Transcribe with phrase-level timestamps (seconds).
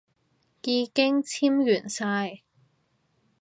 [0.63, 2.39] 已經簽完晒